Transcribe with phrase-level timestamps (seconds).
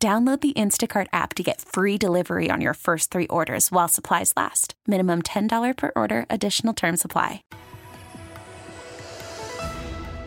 [0.00, 4.32] Download the Instacart app to get free delivery on your first three orders while supplies
[4.36, 4.74] last.
[4.86, 7.42] Minimum $10 per order, additional term supply.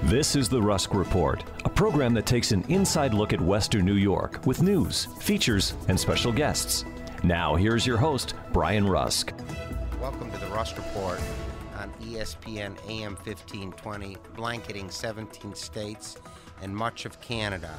[0.03, 3.93] This is the Rusk Report, a program that takes an inside look at Western New
[3.93, 6.83] York with news, features, and special guests.
[7.23, 9.31] Now, here's your host, Brian Rusk.
[10.01, 11.21] Welcome to the Rusk Report
[11.77, 16.17] on ESPN AM 1520, blanketing 17 states
[16.61, 17.73] and much of Canada.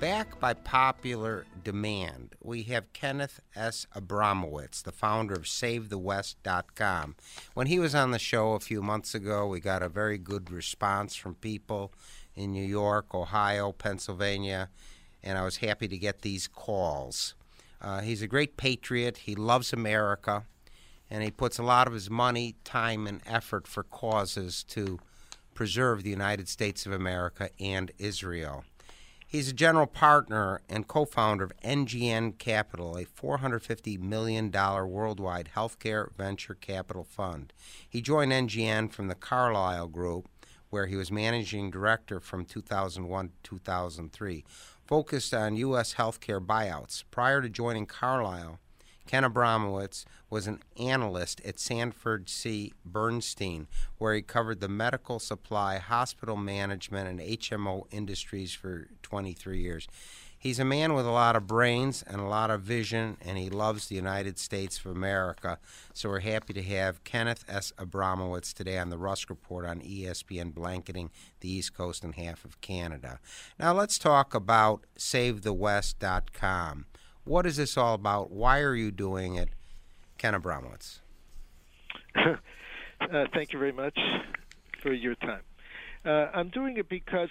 [0.00, 3.84] Back by popular demand, we have Kenneth S.
[3.96, 7.16] Abramowitz, the founder of SaveTheWest.com.
[7.54, 10.52] When he was on the show a few months ago, we got a very good
[10.52, 11.92] response from people
[12.36, 14.70] in New York, Ohio, Pennsylvania,
[15.24, 17.34] and I was happy to get these calls.
[17.82, 19.16] Uh, he's a great patriot.
[19.16, 20.44] He loves America,
[21.10, 25.00] and he puts a lot of his money, time, and effort for causes to
[25.54, 28.62] preserve the United States of America and Israel.
[29.30, 36.10] He's a general partner and co founder of NGN Capital, a $450 million worldwide healthcare
[36.16, 37.52] venture capital fund.
[37.86, 40.30] He joined NGN from the Carlyle Group,
[40.70, 44.44] where he was managing director from 2001 to 2003,
[44.86, 45.96] focused on U.S.
[45.96, 47.04] healthcare buyouts.
[47.10, 48.58] Prior to joining Carlyle,
[49.08, 52.74] Ken Abramowitz was an analyst at Sanford C.
[52.84, 59.88] Bernstein, where he covered the medical supply, hospital management, and HMO industries for 23 years.
[60.38, 63.48] He's a man with a lot of brains and a lot of vision, and he
[63.48, 65.58] loves the United States of America.
[65.94, 67.72] So we're happy to have Kenneth S.
[67.78, 71.10] Abramowitz today on the Rusk Report on ESPN, blanketing
[71.40, 73.20] the East Coast and half of Canada.
[73.58, 76.84] Now let's talk about SaveTheWest.com.
[77.28, 78.30] What is this all about?
[78.30, 79.50] Why are you doing it?
[80.16, 81.00] Ken Abramowitz.
[82.16, 82.36] uh,
[83.34, 83.98] thank you very much
[84.82, 85.42] for your time.
[86.06, 87.28] Uh, I'm doing it because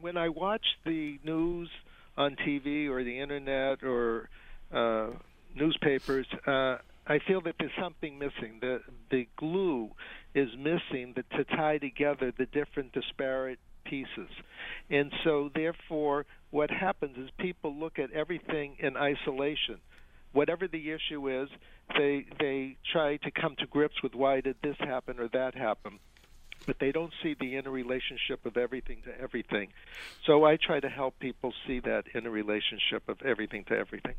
[0.00, 1.70] when I watch the news
[2.16, 4.28] on TV or the internet or
[4.72, 5.10] uh,
[5.54, 8.58] newspapers, uh, I feel that there's something missing.
[8.60, 9.90] The the glue
[10.34, 14.30] is missing that to tie together the different disparate pieces.
[14.88, 19.78] And so therefore what happens is people look at everything in isolation.
[20.32, 21.48] Whatever the issue is,
[21.98, 25.98] they they try to come to grips with why did this happen or that happen
[26.66, 29.68] but they don't see the interrelationship of everything to everything.
[30.26, 34.14] So I try to help people see that interrelationship of everything to everything.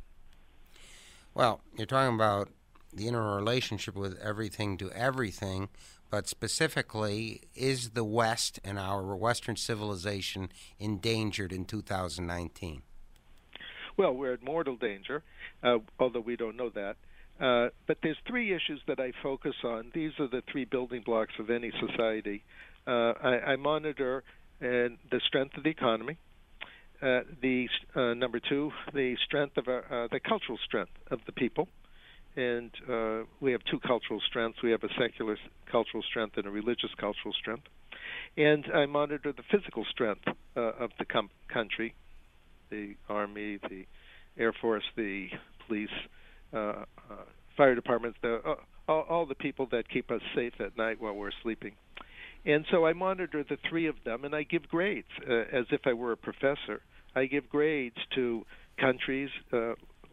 [1.34, 2.50] Well, you're talking about
[2.94, 5.70] the interrelationship with everything to everything,
[6.12, 12.84] but specifically, is the West and our Western civilization endangered in 2019?
[13.98, 15.24] Well, we're in mortal danger,
[15.64, 16.98] uh, although we don't know that.
[17.40, 19.92] Uh, but there's three issues that I focus on.
[19.96, 22.44] These are the three building blocks of any society.
[22.86, 24.24] Uh, I, I, monitor
[24.60, 26.18] the strength of the economy.
[27.02, 31.32] Uh, the uh, number two, the strength of our, uh, the cultural strength of the
[31.32, 31.68] people,
[32.36, 34.60] and uh, we have two cultural strengths.
[34.64, 35.38] We have a secular
[35.72, 37.64] cultural strength and a religious cultural strength.
[38.38, 40.24] And I monitor the physical strength
[40.56, 41.94] of the com- country,
[42.70, 43.86] the army, the
[44.38, 45.28] air force, the
[45.68, 45.90] police,
[46.54, 46.86] uh, uh,
[47.58, 48.56] fire departments, the, uh,
[48.88, 51.74] all, all, the people that keep us safe at night while we're sleeping.
[52.46, 55.94] And so I monitor the three of them, and I give grades as if I
[55.94, 56.82] were a professor.
[57.16, 58.46] I give grades to
[58.80, 59.30] countries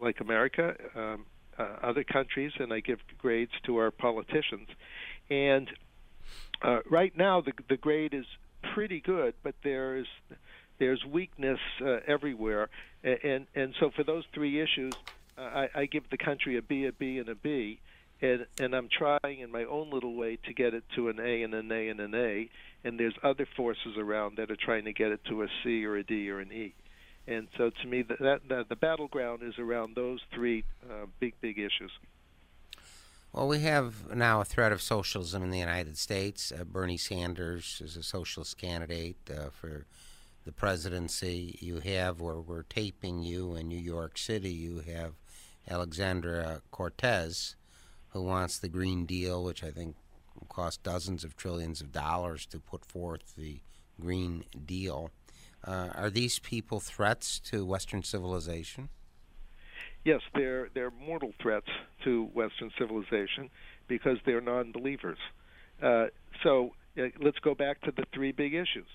[0.00, 1.24] like America, um,
[1.58, 4.68] other countries, and I give grades to our politicians.
[5.30, 5.70] And
[6.88, 8.26] right now, the, the grade is
[8.74, 10.06] pretty good, but there's
[10.78, 12.68] there's weakness uh, everywhere,
[13.02, 14.94] and and so for those three issues,
[15.36, 17.80] I, I give the country a B, a B, and a B,
[18.20, 21.42] and and I'm trying in my own little way to get it to an A
[21.42, 22.48] and an A and an A,
[22.84, 25.96] and there's other forces around that are trying to get it to a C or
[25.96, 26.74] a D or an E,
[27.28, 31.58] and so to me that, that, the battleground is around those three uh, big big
[31.58, 31.92] issues.
[33.32, 36.50] Well, we have now a threat of socialism in the United States.
[36.50, 39.84] Uh, Bernie Sanders is a socialist candidate uh, for
[40.46, 41.58] the presidency.
[41.60, 45.12] You have, where we're taping you in New York City, you have
[45.68, 47.54] Alexandra Cortez,
[48.08, 49.96] who wants the Green Deal, which I think
[50.34, 53.60] will cost dozens of trillions of dollars to put forth the
[54.00, 55.10] Green Deal.
[55.64, 58.88] Uh, are these people threats to Western civilization?
[60.04, 61.68] yes, they're they're mortal threats
[62.04, 63.50] to Western civilization
[63.88, 65.18] because they're non-believers.
[65.82, 66.06] Uh,
[66.42, 68.88] so uh, let's go back to the three big issues.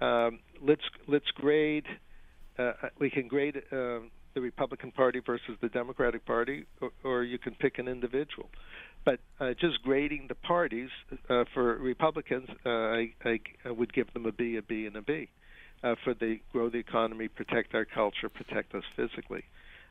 [0.00, 1.86] Um, let's let's grade.
[2.58, 4.00] Uh, we can grade uh,
[4.34, 8.50] the Republican Party versus the Democratic Party, or, or you can pick an individual.
[9.02, 10.90] But uh, just grading the parties
[11.30, 15.00] uh, for Republicans, uh, I, I would give them a B, a B, and a
[15.00, 15.30] B.
[15.82, 19.44] Uh, for the grow the economy, protect our culture, protect us physically.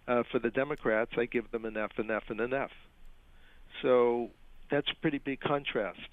[0.08, 2.72] Uh, for the Democrats, I give them an F, an F, and an F.
[3.82, 4.30] So
[4.70, 6.10] that's a pretty big contrast.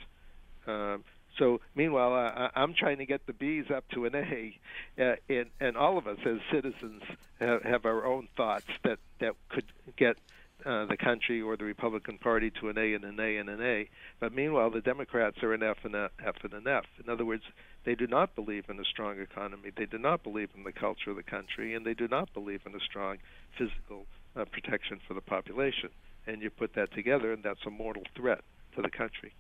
[0.67, 1.05] Um,
[1.38, 4.58] so meanwhile, I, I'm trying to get the B's up to an A,
[4.99, 7.02] uh, and and all of us as citizens
[7.38, 10.17] have, have our own thoughts that that could get
[10.64, 13.61] uh, the country or the Republican Party to an A and an A and an
[13.62, 13.88] A.
[14.20, 16.85] But meanwhile, the Democrats are an F and an F and an F.
[17.03, 17.43] In other words,
[17.85, 19.70] they do not believe in a strong economy.
[19.76, 22.62] They do not believe in the culture of the country, and they do not believe
[22.67, 23.19] in a strong
[23.56, 25.91] physical uh, protection for the population.
[26.26, 28.41] And you put that together, and that's a mortal threat
[28.75, 29.35] to the country.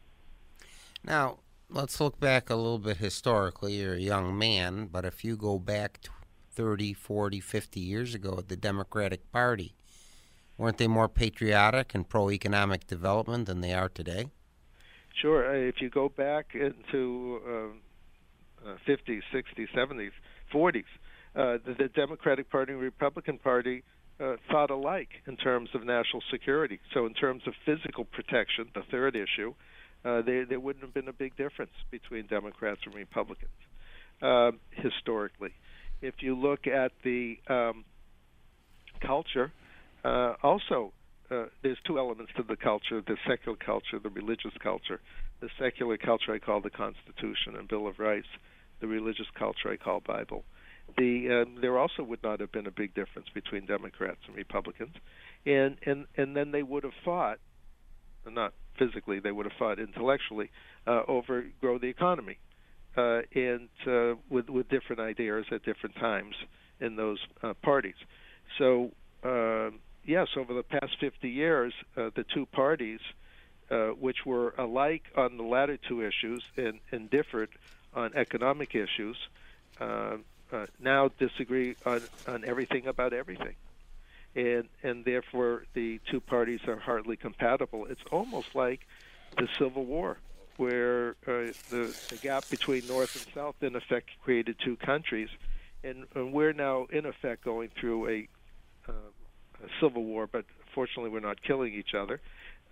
[1.02, 3.80] Now, let's look back a little bit historically.
[3.80, 6.00] You're a young man, but if you go back
[6.52, 9.74] 30, 40, 50 years ago at the Democratic Party,
[10.58, 14.26] weren't they more patriotic and pro economic development than they are today?
[15.20, 15.48] Sure.
[15.48, 20.10] Uh, if you go back into uh, uh, 50s, 60s, 70s,
[20.52, 20.84] 40s,
[21.34, 23.82] uh, the, the, Democratic Party and Republican Party
[24.20, 26.80] uh, thought alike in terms of national security.
[26.94, 29.54] So, in terms of physical protection, the third issue,
[30.04, 33.50] uh, there, there wouldn't have been a big difference between Democrats and Republicans
[34.70, 35.52] historically.
[36.00, 37.84] If you look at the um,
[39.00, 39.52] culture,
[40.06, 40.92] uh, also
[41.30, 45.00] uh, there's two elements to the culture: the secular culture, the religious culture.
[45.40, 48.28] The secular culture I call the Constitution and Bill of Rights.
[48.80, 50.44] The religious culture I call Bible.
[50.96, 54.94] The um, there also would not have been a big difference between Democrats and Republicans,
[55.44, 57.38] and and and then they would have fought,
[58.26, 60.50] not physically, they would have fought intellectually
[60.86, 62.38] uh, over grow the economy,
[62.96, 66.36] uh, and uh, with with different ideas at different times
[66.80, 67.96] in those uh, parties.
[68.58, 68.92] So
[69.24, 69.70] uh,
[70.06, 73.00] yes, over the past 50 years, uh, the two parties,
[73.70, 77.50] uh, which were alike on the latter two issues and, and differed
[77.94, 79.16] on economic issues,
[79.80, 80.16] uh,
[80.52, 83.54] uh, now disagree on, on everything about everything
[84.36, 87.86] and and therefore the two parties are hardly compatible.
[87.86, 88.86] It's almost like
[89.36, 90.18] the Civil War,
[90.56, 95.30] where uh, the, the gap between North and South in effect created two countries,
[95.82, 98.28] and, and we're now in effect going through a,
[98.88, 99.15] uh, a
[99.80, 100.26] civil war.
[100.26, 102.20] But fortunately, we're not killing each other.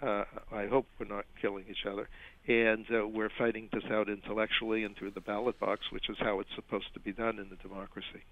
[0.02, 2.08] Uh, I hope we're not killing each other,
[2.48, 6.40] and uh, we're fighting this out intellectually and through the ballot box, which is how
[6.40, 8.24] it's supposed to be done in a democracy.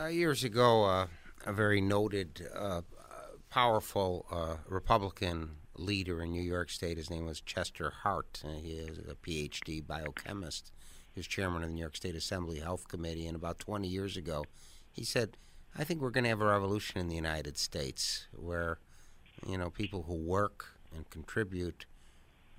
[0.00, 1.06] Uh, years ago, uh,
[1.44, 2.82] a very noted, uh,
[3.50, 6.96] powerful uh, Republican leader in New York State.
[6.96, 8.42] His name was Chester Hart.
[8.62, 10.72] He is a PhD biochemist.
[11.12, 14.16] He was chairman of the New York State Assembly Health Committee, and about 20 years
[14.16, 14.44] ago,
[14.90, 15.36] he said,
[15.76, 18.78] "I think we're going to have a revolution in the United States where,
[19.46, 21.86] you know, people who work and contribute."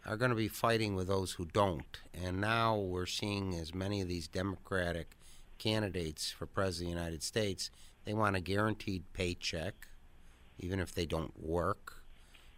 [0.07, 1.99] Are going to be fighting with those who don't.
[2.13, 5.17] And now we're seeing as many of these Democratic
[5.57, 7.71] candidates for President of the United States
[8.05, 9.87] they want a guaranteed paycheck,
[10.59, 12.03] even if they don't work.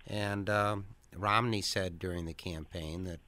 [0.05, 3.21] And um, Romney said during the campaign that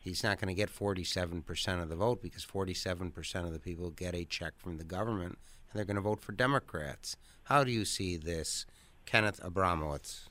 [0.00, 4.14] he's not going to get 47% of the vote because 47% of the people get
[4.14, 5.38] a check from the government
[5.70, 7.16] and they're going to vote for Democrats.
[7.44, 8.66] How do you see this,
[9.06, 10.28] Kenneth Abramowitz?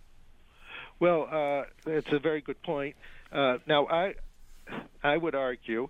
[0.99, 2.95] Well, uh, it's a very good point.
[3.31, 4.15] Uh, now, I
[5.03, 5.87] I would argue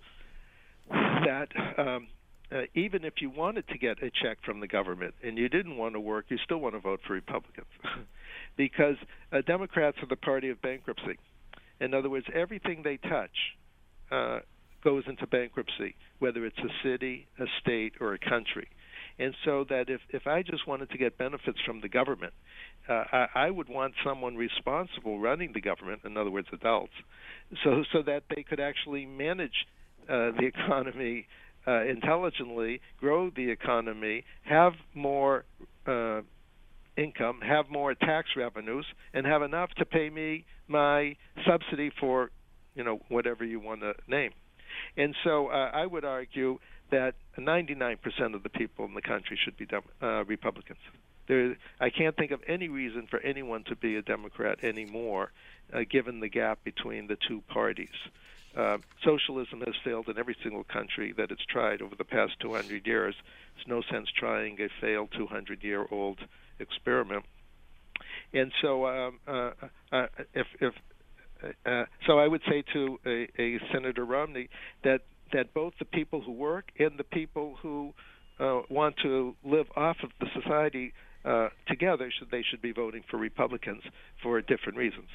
[0.90, 2.08] that um,
[2.50, 5.76] uh, even if you wanted to get a check from the government and you didn't
[5.76, 7.66] want to work, you still want to vote for Republicans
[8.56, 8.96] because
[9.32, 11.18] uh, Democrats are the party of bankruptcy.
[11.80, 13.56] In other words, everything they touch
[14.10, 14.40] uh,
[14.82, 18.68] goes into bankruptcy, whether it's a city, a state, or a country.
[19.18, 22.32] And so that if, if I just wanted to get benefits from the government,
[22.88, 26.92] uh, I, I would want someone responsible running the government, in other words, adults,
[27.64, 29.66] so so that they could actually manage
[30.08, 31.26] uh, the economy
[31.66, 35.44] uh, intelligently, grow the economy, have more
[35.86, 36.22] uh,
[36.96, 42.30] income, have more tax revenues, and have enough to pay me my subsidy for,
[42.74, 44.30] you know, whatever you want to name.
[44.96, 46.58] And so uh, I would argue
[46.90, 50.78] that 99% of the people in the country should be Dem- uh, Republicans.
[51.26, 55.30] There, I can't think of any reason for anyone to be a Democrat anymore,
[55.72, 57.94] uh, given the gap between the two parties.
[58.56, 62.86] Uh, socialism has failed in every single country that it's tried over the past 200
[62.86, 63.14] years.
[63.56, 66.18] It's no sense trying a failed 200 year old
[66.58, 67.24] experiment.
[68.32, 69.50] And so, um, uh,
[69.92, 70.74] uh, if, if
[71.64, 74.48] uh, so, I would say to a, a, Senator Romney
[74.82, 77.94] that that both the people who work and the people who
[78.40, 80.92] uh, want to live off of the society
[81.24, 83.82] uh, together should they should be voting for Republicans
[84.22, 85.08] for different reasons.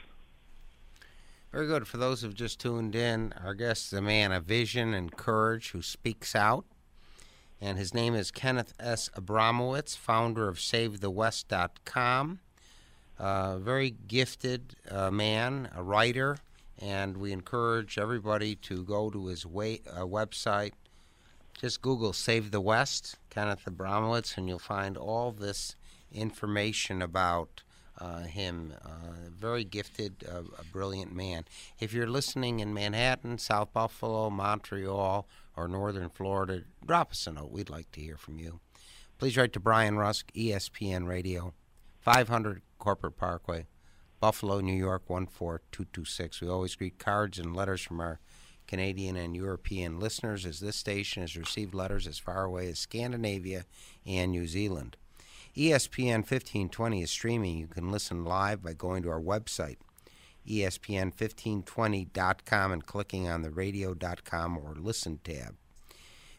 [1.52, 1.88] Very good.
[1.88, 5.70] For those who've just tuned in, our guest is a man of vision and courage
[5.70, 6.66] who speaks out.
[7.62, 9.10] And his name is Kenneth S.
[9.16, 12.40] Abramowitz, founder of SaveTheWest.com.
[13.20, 16.38] Uh, very gifted uh, man, a writer,
[16.80, 20.74] and we encourage everybody to go to his way, uh, website.
[21.60, 25.76] Just Google Save the West, Kenneth Abramowitz, and you'll find all this
[26.12, 27.64] information about
[28.00, 28.74] uh, him.
[28.84, 31.46] Uh, very gifted, uh, a brilliant man.
[31.80, 37.52] If you're listening in Manhattan, South Buffalo, Montreal, or Northern Florida, drop us a note.
[37.52, 38.60] We'd like to hear from you.
[39.20, 41.54] Please write to Brian Rusk, ESPN Radio,
[42.02, 43.68] 500 Corporate Parkway,
[44.24, 46.40] Buffalo, New York 14226.
[46.40, 48.22] We always greet cards and letters from our
[48.68, 53.66] Canadian and European listeners as this station has received letters as far away as Scandinavia
[54.06, 54.96] and New Zealand.
[55.58, 57.58] ESPN 1520 is streaming.
[57.58, 59.76] You can listen live by going to our website,
[60.48, 65.58] espn1520.com, and clicking on the radio.com or listen tab.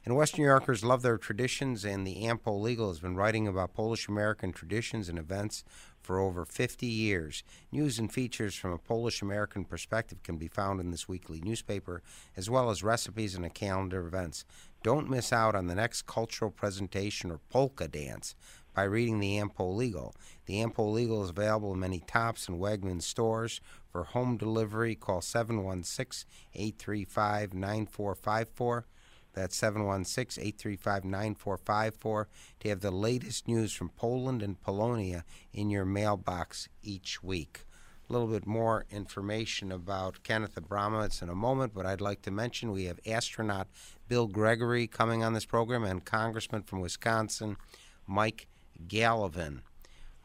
[0.07, 3.73] And Western New Yorkers love their traditions, and the Am-Pol Eagle has been writing about
[3.73, 5.65] Polish American traditions and events
[6.03, 7.43] for over 50 years.
[7.73, 12.03] News and features from a Polish American perspective can be found in this weekly newspaper,
[12.37, 14.45] as well as recipes and a calendar of events.
[14.83, 18.35] Don't miss out on the next cultural presentation or polka dance
[18.75, 20.15] by reading the Am-Pol Eagle.
[20.45, 23.63] The Am-Pol Eagle is available in many Tops and Wegmans stores.
[23.91, 28.85] For home delivery, call 716 835 9454.
[29.35, 32.29] That's 716 835 9454
[32.61, 37.65] to have the latest news from Poland and Polonia in your mailbox each week.
[38.09, 42.31] A little bit more information about Kenneth Abramowitz in a moment, but I'd like to
[42.31, 43.67] mention we have astronaut
[44.09, 47.57] Bill Gregory coming on this program and Congressman from Wisconsin,
[48.07, 48.47] Mike
[48.87, 49.63] Gallagher.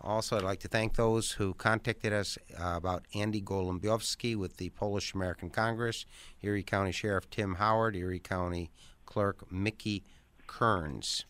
[0.01, 4.69] Also, I'd like to thank those who contacted us uh, about Andy Golombiowski with the
[4.69, 6.05] Polish American Congress,
[6.41, 8.71] Erie County Sheriff Tim Howard, Erie County
[9.09, 10.03] Clerk Mickey
[10.45, 11.25] Kearns.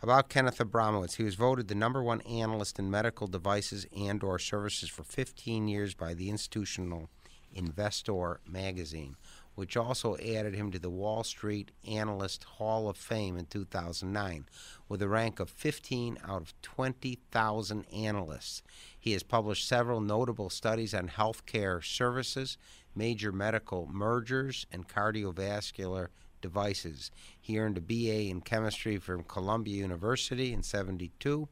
[0.00, 4.38] About Kenneth Abramowitz, he was voted the number one analyst in medical devices and or
[4.38, 7.10] services for 15 years by the Institutional
[7.52, 9.16] Investor magazine
[9.58, 14.46] which also added him to the Wall Street Analyst Hall of Fame in 2009
[14.88, 18.62] with a rank of 15 out of 20,000 analysts.
[19.00, 22.56] He has published several notable studies on healthcare services,
[22.94, 27.10] major medical mergers, and cardiovascular devices.
[27.40, 31.48] He earned a BA in chemistry from Columbia University in 72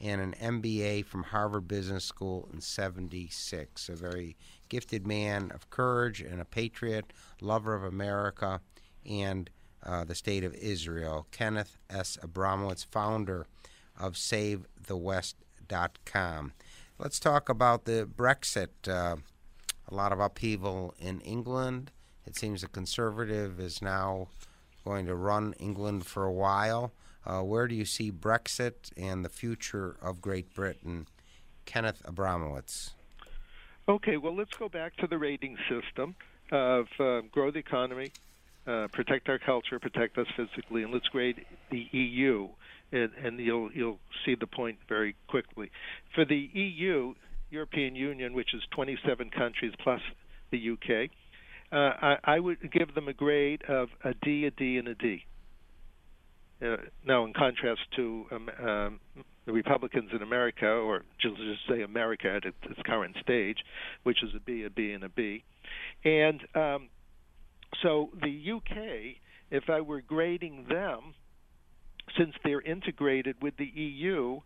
[0.00, 3.88] and an MBA from Harvard Business School in 76.
[3.88, 4.36] A very
[4.68, 8.60] gifted man of courage and a patriot, lover of America
[9.08, 9.48] and
[9.82, 11.26] uh, the state of Israel.
[11.30, 12.18] Kenneth S.
[12.22, 13.46] Abramowitz, founder
[13.98, 16.52] of SaveTheWest.com.
[16.98, 18.88] Let's talk about the Brexit.
[18.88, 19.16] Uh,
[19.88, 21.92] a lot of upheaval in England.
[22.26, 24.28] It seems a conservative is now
[24.84, 26.92] going to run England for a while.
[27.24, 31.06] Uh, where do you see Brexit and the future of Great Britain?
[31.64, 32.92] Kenneth Abramowitz.
[33.88, 36.16] Okay, well, let's go back to the rating system
[36.50, 38.12] of uh, grow the economy,
[38.66, 42.48] uh, protect our culture, protect us physically, and let's grade the EU,
[42.92, 45.70] and, and you'll you'll see the point very quickly.
[46.14, 47.14] For the EU,
[47.50, 50.00] European Union, which is 27 countries plus
[50.50, 51.10] the UK,
[51.72, 54.94] uh, I, I would give them a grade of a D, a D, and a
[54.94, 55.24] D.
[56.62, 59.00] Uh, now, in contrast to um, um,
[59.44, 63.58] the Republicans in America, or just, just say America at its, its current stage,
[64.04, 65.44] which is a B, a B, and a B.
[66.04, 66.88] And um,
[67.82, 69.16] so the UK,
[69.50, 71.14] if I were grading them,
[72.16, 74.40] since they're integrated with the EU,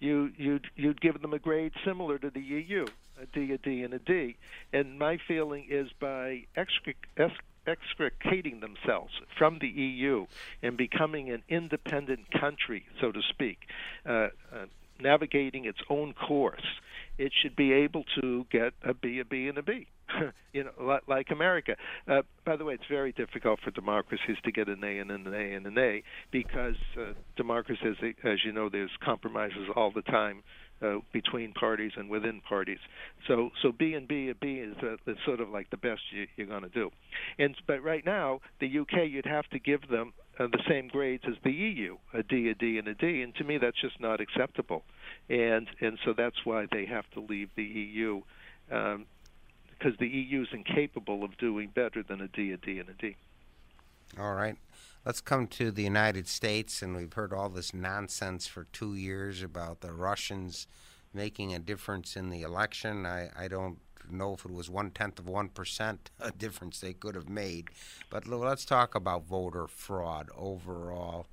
[0.00, 2.86] you, you'd, you'd give them a grade similar to the EU,
[3.20, 4.36] a D, a D, and a D.
[4.72, 10.26] And my feeling is by extricating themselves from the EU
[10.62, 13.58] and becoming an independent country, so to speak,
[14.06, 14.66] uh, uh,
[15.00, 16.80] navigating its own course,
[17.18, 19.86] it should be able to get a B, a B, and a B.
[20.52, 21.76] you know, like America.
[22.08, 25.26] Uh, by the way, it's very difficult for democracies to get an A and an
[25.26, 30.42] A and an A because uh, democracies, as you know, there's compromises all the time
[30.82, 32.78] uh, between parties and within parties.
[33.28, 36.26] So so B and B a B is, uh, sort of like the best you,
[36.36, 36.90] you're going to do.
[37.38, 41.24] And but right now the UK you'd have to give them uh, the same grades
[41.28, 43.22] as the EU, a D, a D, and a D.
[43.22, 44.84] And to me that's just not acceptable.
[45.28, 48.22] And and so that's why they have to leave the EU.
[48.70, 49.06] Um,
[49.80, 52.92] because the EU is incapable of doing better than a D, a D, and a
[52.94, 53.16] D.
[54.18, 54.56] All right.
[55.04, 59.42] Let's come to the United States, and we've heard all this nonsense for two years
[59.42, 60.66] about the Russians
[61.14, 63.06] making a difference in the election.
[63.06, 63.78] I, I don't
[64.10, 67.68] know if it was one tenth of one percent a difference they could have made,
[68.10, 71.26] but let's talk about voter fraud overall.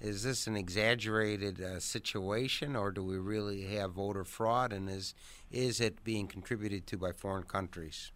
[0.00, 5.14] Is this an exaggerated uh, situation, or do we really have voter fraud, and is
[5.50, 8.12] is it being contributed to by foreign countries?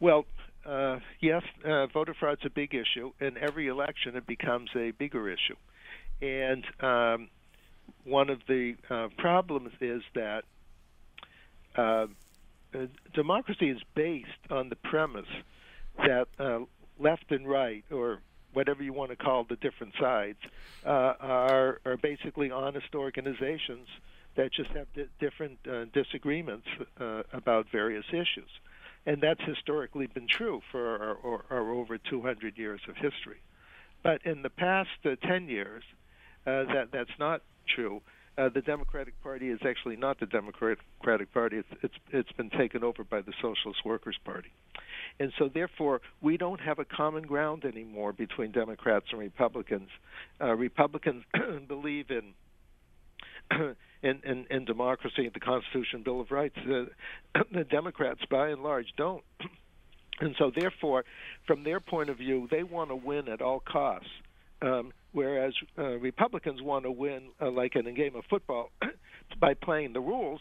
[0.00, 0.26] Well,
[0.66, 3.12] uh, yes, uh, voter fraud's a big issue.
[3.20, 5.56] In every election, it becomes a bigger issue.
[6.20, 7.28] And um,
[8.04, 10.44] one of the uh, problems is that
[11.76, 12.06] uh,
[12.74, 15.28] uh, democracy is based on the premise
[15.98, 16.60] that uh,
[16.98, 18.20] left and right, or
[18.56, 20.38] whatever you want to call the different sides,
[20.84, 23.86] are, are basically honest organizations
[24.36, 25.58] that just have di- different
[25.92, 26.66] disagreements
[27.32, 28.50] about various issues
[29.06, 33.40] and that's historically been true for our, our, our over 200 years of history.
[34.02, 35.84] But in the past uh, 10 years,
[36.46, 38.02] uh, that that's not true.
[38.38, 41.56] Uh, the Democratic Party is actually not the Democratic Party.
[41.56, 44.52] It's, it's it's been taken over by the Socialist Workers Party,
[45.18, 49.88] and so therefore we don't have a common ground anymore between Democrats and Republicans.
[50.38, 51.24] Uh, Republicans
[51.68, 52.34] believe in
[54.02, 56.56] in, in, in democracy, the Constitution, Bill of Rights.
[56.66, 56.88] The,
[57.52, 59.24] the Democrats, by and large, don't.
[60.20, 61.04] And so, therefore,
[61.46, 64.08] from their point of view, they want to win at all costs.
[64.62, 68.70] Um, whereas uh, Republicans want to win, uh, like in a game of football,
[69.40, 70.40] by playing the rules.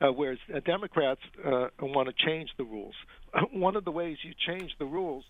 [0.00, 2.94] Uh, whereas uh, Democrats uh, want to change the rules.
[3.52, 5.24] One of the ways you change the rules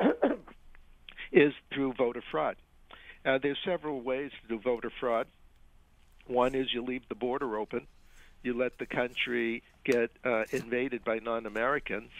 [1.32, 2.56] is through voter fraud.
[3.24, 5.26] Uh, there's several ways to do voter fraud.
[6.26, 7.86] One is you leave the border open,
[8.42, 12.10] you let the country get uh, invaded by non-Americans,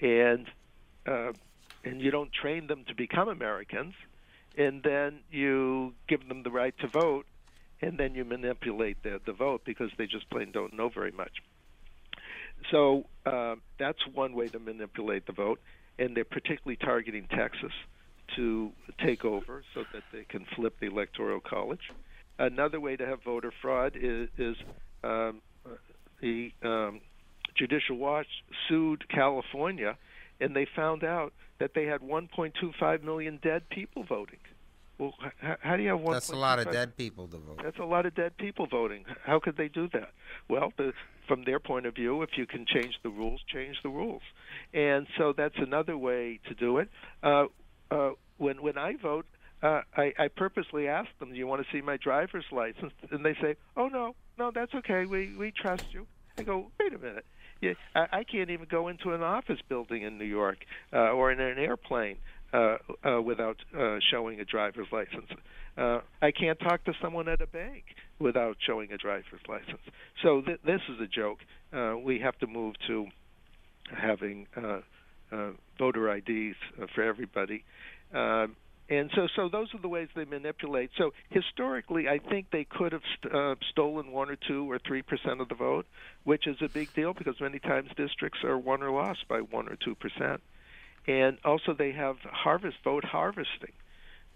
[0.00, 0.46] and
[1.06, 1.32] uh,
[1.84, 3.94] and you don't train them to become Americans,
[4.56, 7.26] and then you give them the right to vote,
[7.80, 11.42] and then you manipulate the the vote because they just plain don't know very much.
[12.70, 15.60] So uh, that's one way to manipulate the vote,
[15.98, 17.72] and they're particularly targeting Texas
[18.36, 18.72] to
[19.04, 21.90] take over so that they can flip the electoral college.
[22.38, 24.56] Another way to have voter fraud is, is
[25.04, 25.42] um,
[26.20, 27.00] the um,
[27.54, 28.26] Judicial Watch
[28.68, 29.96] sued California,
[30.42, 34.40] and they found out that they had 1.25 million dead people voting.
[34.98, 36.12] Well, how, how do you have one?
[36.12, 37.60] That's a lot of dead people to vote.
[37.62, 39.04] That's a lot of dead people voting.
[39.24, 40.10] How could they do that?
[40.48, 40.92] Well, the,
[41.26, 44.22] from their point of view, if you can change the rules, change the rules,
[44.74, 46.88] and so that's another way to do it.
[47.22, 47.46] Uh,
[47.90, 49.26] uh, when when I vote,
[49.62, 53.24] uh, I, I purposely ask them, "Do you want to see my driver's license?" And
[53.24, 55.06] they say, "Oh no, no, that's okay.
[55.06, 56.06] We we trust you."
[56.38, 57.26] I go, "Wait a minute.
[57.62, 60.58] Yeah, I, I can't even go into an office building in New York
[60.92, 62.18] uh, or in an airplane
[62.52, 65.30] uh, uh, without uh, showing a driver's license.
[65.78, 67.84] Uh, I can't talk to someone at a bank
[68.18, 69.80] without showing a driver's license.
[70.22, 71.38] So th- this is a joke.
[71.72, 73.06] Uh, we have to move to
[73.96, 74.80] having uh,
[75.32, 77.64] uh, voter IDs uh, for everybody.
[78.14, 78.56] Um,
[78.88, 80.90] and so so those are the ways they manipulate.
[80.98, 85.02] So historically, I think they could have st- uh, stolen one or two or three
[85.02, 85.86] percent of the vote,
[86.24, 89.68] which is a big deal because many times districts are won or lost by one
[89.68, 90.42] or two percent.
[91.06, 93.72] And also, they have harvest vote harvesting,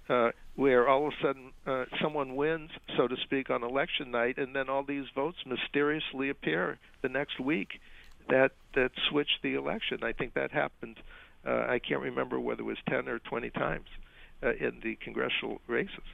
[0.09, 4.38] uh, where all of a sudden uh, someone wins, so to speak, on election night,
[4.38, 7.80] and then all these votes mysteriously appear the next week
[8.28, 10.02] that that switch the election.
[10.02, 10.98] I think that happened.
[11.46, 13.87] Uh, I can't remember whether it was ten or twenty times
[14.42, 16.05] uh, in the congressional races.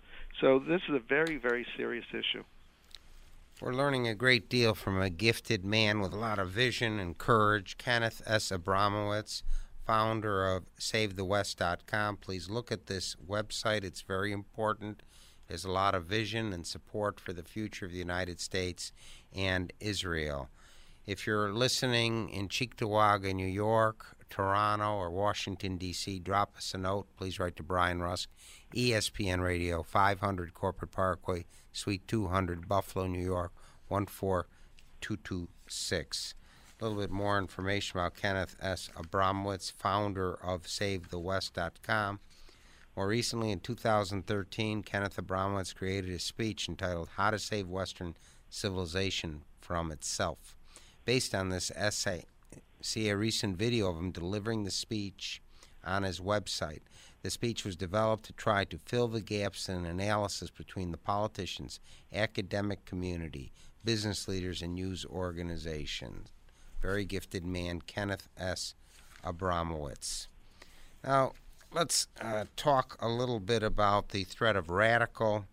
[0.40, 2.44] So this is a very, very serious issue.
[3.60, 7.16] We're learning a great deal from a gifted man with a lot of vision and
[7.16, 8.50] courage, Kenneth S.
[8.50, 9.42] Abramowitz,
[9.86, 12.16] founder of SaveTheWest.com.
[12.16, 15.02] Please look at this website, it's very important.
[15.46, 18.90] There's a lot of vision and support for the future of the United States
[19.32, 20.48] and Israel.
[21.04, 27.06] If you're listening in Cheektowaga, New York, Toronto, or Washington, D.C., drop us a note.
[27.18, 28.30] Please write to Brian Rusk,
[28.74, 33.52] ESPN Radio, 500 Corporate Parkway, Suite 200, Buffalo, New York,
[33.90, 36.34] 14226.
[36.80, 38.88] A little bit more information about Kenneth S.
[38.96, 42.20] Abramowitz, founder of SaveTheWest.com.
[42.96, 48.16] More recently, in 2013, Kenneth Abramowitz created a speech entitled How to Save Western
[48.48, 50.56] Civilization from Itself.
[51.04, 52.24] Based on this essay,
[52.82, 55.40] see a recent video of him delivering the speech
[55.84, 56.80] on his website.
[57.22, 61.78] The speech was developed to try to fill the gaps in analysis between the politicians,
[62.12, 63.52] academic community,
[63.84, 66.32] business leaders, and news organizations.
[66.80, 68.74] Very gifted man, Kenneth S.
[69.24, 70.26] Abramowitz.
[71.04, 71.32] Now,
[71.72, 75.46] let's uh, talk a little bit about the threat of radical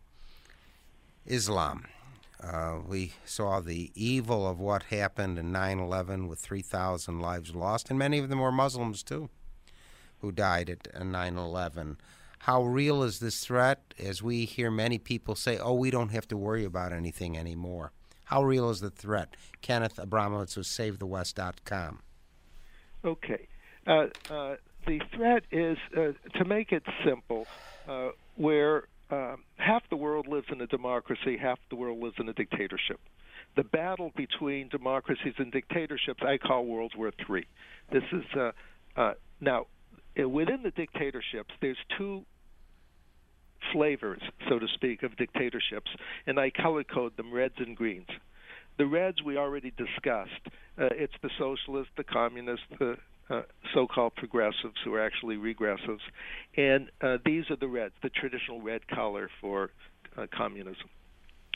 [1.25, 1.85] Islam.
[2.41, 7.89] Uh, we saw the evil of what happened in 9 11 with 3,000 lives lost,
[7.89, 9.30] and many of them were Muslims too
[10.19, 11.97] who died at 9 11.
[12.39, 13.93] How real is this threat?
[13.99, 17.91] As we hear many people say, oh, we don't have to worry about anything anymore.
[18.25, 19.36] How real is the threat?
[19.62, 21.99] Kenneth Abramowitz with SaveTheWest.com.
[23.04, 23.47] Okay.
[23.88, 27.47] Uh, uh, the threat is, uh, to make it simple,
[27.88, 32.29] uh, where um, half the world lives in a democracy, half the world lives in
[32.29, 32.99] a dictatorship.
[33.55, 37.45] The battle between democracies and dictatorships I call World War III.
[37.91, 38.51] This is uh,
[38.95, 39.65] uh, now
[40.15, 41.51] within the dictatorships.
[41.61, 42.25] There's two
[43.73, 45.89] flavors, so to speak, of dictatorships,
[46.27, 48.07] and I color code them reds and greens.
[48.77, 50.47] The reds we already discussed.
[50.77, 52.97] Uh, it's the socialists, the communists, the
[53.29, 53.41] uh,
[53.73, 56.01] so-called progressives who are actually regressives,
[56.57, 59.71] and uh, these are the reds, the traditional red color for
[60.17, 60.89] uh, communism,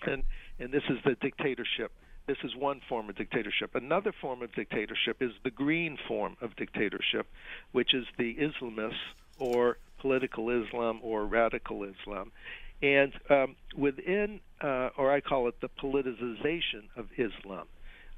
[0.05, 0.23] and
[0.59, 1.91] and this is the dictatorship.
[2.25, 3.75] This is one form of dictatorship.
[3.75, 7.27] Another form of dictatorship is the green form of dictatorship,
[7.73, 8.93] which is the Islamists
[9.39, 12.31] or political Islam or radical Islam.
[12.81, 17.67] And um, within, uh, or I call it the politicization of Islam,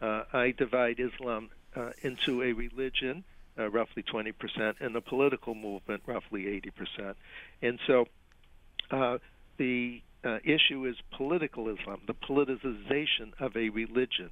[0.02, 3.24] uh, I divide Islam uh, into a religion,
[3.58, 4.34] uh, roughly 20%,
[4.80, 6.44] and the political movement, roughly
[7.00, 7.16] 80%.
[7.62, 8.06] And so
[8.92, 9.18] uh,
[9.58, 14.32] the uh, issue is political Islam, the politicization of a religion.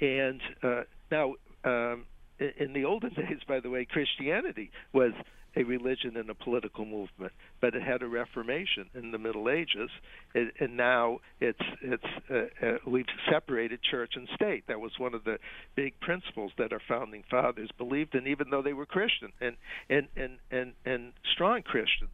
[0.00, 2.06] And uh, now, um,
[2.38, 5.12] in the olden days, by the way, Christianity was
[5.56, 9.90] a religion and a political movement, but it had a reformation in the Middle Ages,
[10.34, 14.64] and, and now it's it's uh, uh, we've separated church and state.
[14.68, 15.38] That was one of the
[15.74, 19.56] big principles that our founding fathers believed in, even though they were Christian and
[19.88, 22.10] and and and, and strong Christians,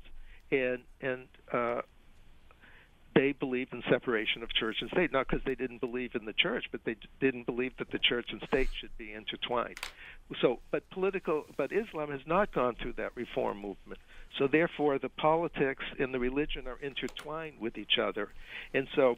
[0.50, 1.82] and and uh,
[3.14, 6.32] they believed in separation of church and state, not because they didn't believe in the
[6.32, 9.78] church, but they didn't believe that the church and state should be intertwined.
[10.40, 14.00] So, but political, but Islam has not gone through that reform movement.
[14.38, 18.28] So, therefore, the politics and the religion are intertwined with each other,
[18.74, 19.16] and so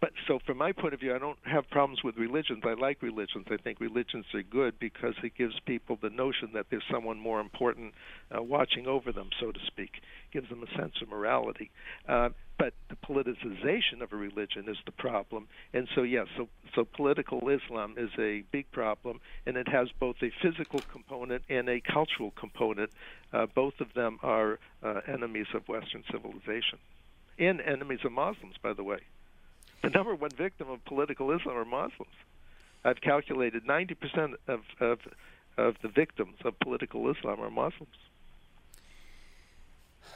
[0.00, 2.62] but so from my point of view, I don't have problems with religions.
[2.64, 3.46] I like religions.
[3.50, 7.40] I think religions are good because it gives people the notion that there's someone more
[7.40, 7.94] important
[8.36, 10.02] uh, watching over them, so to speak.
[10.32, 11.70] gives them a sense of morality.
[12.08, 15.48] Uh, but the politicization of a religion is the problem.
[15.72, 20.16] And so, yes, so, so political Islam is a big problem, and it has both
[20.22, 22.90] a physical component and a cultural component.
[23.32, 26.78] Uh, both of them are uh, enemies of Western civilization
[27.38, 28.98] and enemies of Muslims, by the way
[29.84, 32.14] the number one victim of political Islam are Muslims.
[32.84, 34.98] I've calculated 90% of, of,
[35.58, 37.96] of the victims of political Islam are Muslims.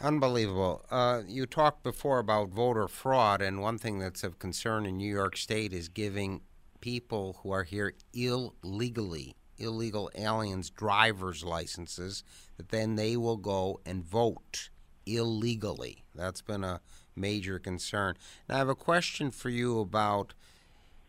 [0.01, 0.85] Unbelievable.
[0.91, 5.13] Uh, you talked before about voter fraud, and one thing that's of concern in New
[5.13, 6.41] York State is giving
[6.81, 12.23] people who are here illegally, illegal aliens, driver's licenses,
[12.57, 14.71] that then they will go and vote
[15.05, 16.05] illegally.
[16.15, 16.81] That's been a
[17.19, 18.17] major concern.
[18.49, 20.35] Now, I have a question for you about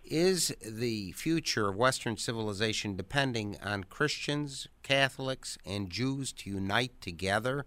[0.04, 7.66] is the future of Western civilization depending on Christians, Catholics, and Jews to unite together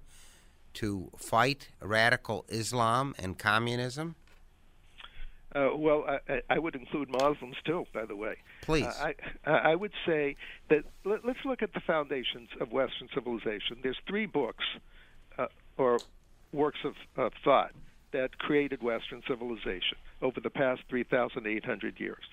[0.74, 4.16] to fight radical Islam and communism?
[5.54, 8.36] Uh, well, I, I, would include Muslims too, by the way.
[8.62, 8.86] Please.
[8.86, 9.12] Uh,
[9.44, 10.34] I, I would say
[10.70, 13.76] that let, us look at the foundations of Western civilization.
[13.82, 14.64] There's three books
[15.36, 15.98] uh, or
[16.52, 17.72] works of, of thought
[18.12, 22.24] that created Western civilization over the past 3,800 years.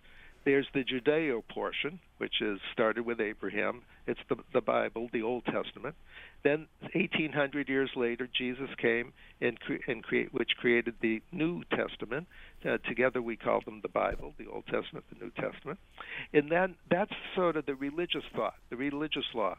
[0.46, 3.82] There's the Judeo portion, which is started with Abraham.
[4.08, 5.96] It's the, the Bible, the Old Testament.
[6.44, 9.12] Then, 1,800 years later, Jesus came
[9.42, 12.28] and, cre- and create, which created the New Testament.
[12.66, 15.78] Uh, together, we call them the Bible, the Old Testament, the New Testament.
[16.34, 19.58] And then that's sort of the religious thought, the religious law.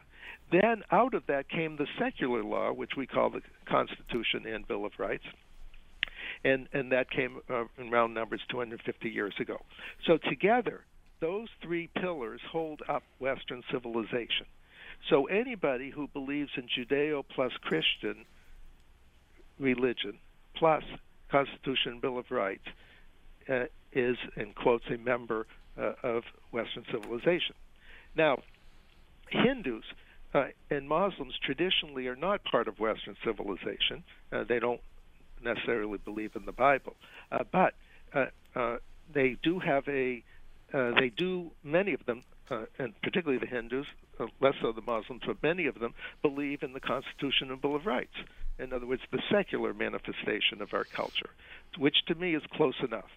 [0.51, 4.85] Then, out of that came the secular law, which we call the Constitution and Bill
[4.85, 5.25] of Rights
[6.43, 9.57] and and that came uh, in round numbers 250 years ago.
[10.05, 10.81] So together,
[11.19, 14.47] those three pillars hold up Western civilization.
[15.09, 18.25] So anybody who believes in Judeo plus Christian
[19.59, 20.17] religion
[20.55, 20.83] plus
[21.29, 22.65] Constitution Bill of Rights
[23.49, 27.55] uh, is, in quotes, a member uh, of Western civilization.
[28.15, 28.39] Now,
[29.29, 29.83] Hindus
[30.33, 34.03] uh, and Muslims traditionally are not part of Western civilization.
[34.31, 34.81] Uh, they don't
[35.43, 36.95] necessarily believe in the Bible,
[37.31, 37.73] uh, but
[38.13, 38.25] uh,
[38.55, 38.77] uh,
[39.13, 40.23] they do have a.
[40.73, 43.85] Uh, they do many of them, uh, and particularly the Hindus,
[44.19, 47.75] uh, less so the Muslims, but many of them believe in the Constitution and Bill
[47.75, 48.15] of Rights.
[48.57, 51.31] In other words, the secular manifestation of our culture,
[51.77, 53.09] which to me is close enough.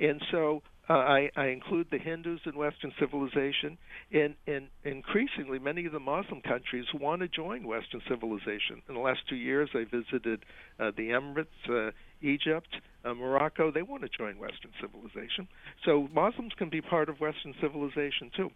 [0.00, 3.78] And so uh, I, I include the Hindus in Western civilization,
[4.12, 8.82] and, and increasingly many of the Muslim countries want to join Western civilization.
[8.88, 10.44] In the last two years, I visited
[10.80, 12.68] uh, the Emirates, uh, Egypt,
[13.04, 13.70] uh, Morocco.
[13.70, 15.46] They want to join Western civilization.
[15.84, 18.50] So Muslims can be part of Western civilization too.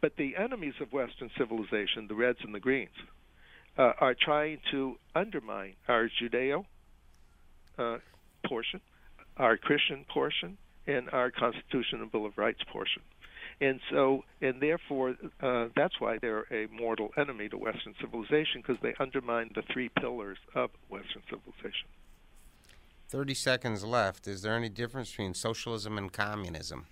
[0.00, 2.90] But the enemies of Western civilization, the Reds and the Greens,
[3.78, 6.66] uh, are trying to undermine our Judeo
[7.78, 7.98] uh,
[8.46, 8.80] portion,
[9.38, 13.02] our Christian portion, in our Constitution and Bill of Rights portion.
[13.60, 18.76] And so, and therefore, uh, that's why they're a mortal enemy to Western civilization because
[18.82, 21.86] they undermine the three pillars of Western civilization.
[23.08, 24.26] 30 seconds left.
[24.26, 26.86] Is there any difference between socialism and communism?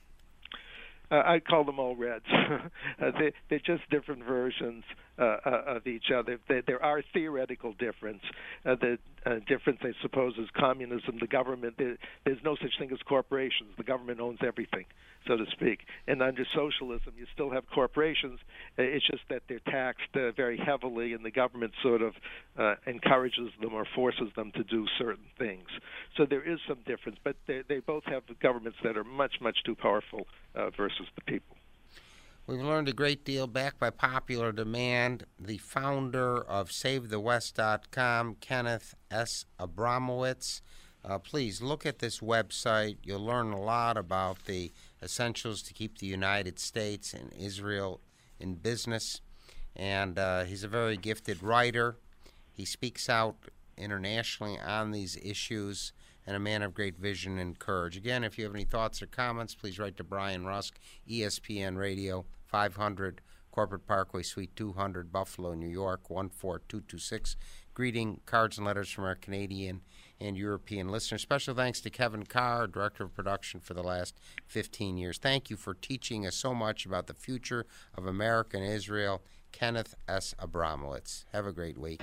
[1.11, 2.25] Uh, I call them all Reds.
[2.31, 4.85] uh, they, they're just different versions
[5.19, 6.39] uh, uh, of each other.
[6.49, 8.23] There are theoretical difference.
[8.65, 11.19] Uh, the uh, difference, I suppose, is communism.
[11.21, 13.71] The government there, there's no such thing as corporations.
[13.77, 14.87] The government owns everything,
[15.27, 15.81] so to speak.
[16.07, 18.41] And under socialism, you still have corporations.
[18.79, 22.15] Uh, it's just that they're taxed uh, very heavily, and the government sort of
[22.59, 25.69] uh, encourages them or forces them to do certain things.
[26.17, 29.59] So there is some difference, but they, they both have governments that are much, much
[29.65, 31.57] too powerful uh, versus the people.
[32.47, 35.25] We've learned a great deal back by popular demand.
[35.39, 39.45] The founder of SaveTheWest.com, Kenneth S.
[39.61, 40.61] Abramowitz.
[41.05, 42.97] Uh, please look at this website.
[43.05, 44.73] You'll learn a lot about the
[45.03, 48.01] essentials to keep the United States and Israel
[48.41, 49.21] in business.
[49.77, 51.97] And uh, he's a very gifted writer.
[52.53, 53.37] He speaks out
[53.77, 55.93] internationally on these issues
[56.31, 57.97] and a man of great vision and courage.
[57.97, 60.79] Again, if you have any thoughts or comments, please write to Brian Rusk,
[61.11, 67.35] ESPN Radio, 500 Corporate Parkway, Suite 200, Buffalo, New York, 14226.
[67.75, 69.81] Greeting cards and letters from our Canadian
[70.21, 71.23] and European listeners.
[71.23, 74.15] Special thanks to Kevin Carr, Director of Production for the last
[74.47, 75.19] 15 years.
[75.19, 77.67] Thank you for teaching us so much about the future
[77.99, 79.21] of America and Israel.
[79.51, 80.33] Kenneth S.
[80.39, 81.25] Abramowitz.
[81.33, 82.01] Have a great week.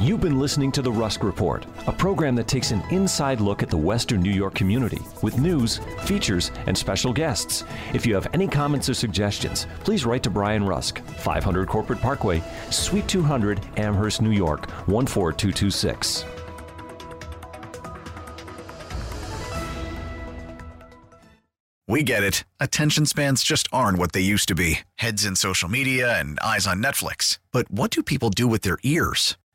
[0.00, 3.70] You've been listening to The Rusk Report, a program that takes an inside look at
[3.70, 7.62] the Western New York community with news, features, and special guests.
[7.92, 12.42] If you have any comments or suggestions, please write to Brian Rusk, 500 Corporate Parkway,
[12.70, 16.24] Suite 200, Amherst, New York, 14226.
[21.86, 22.42] We get it.
[22.58, 26.66] Attention spans just aren't what they used to be heads in social media and eyes
[26.66, 27.38] on Netflix.
[27.52, 29.36] But what do people do with their ears?